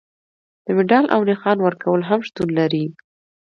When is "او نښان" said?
1.15-1.57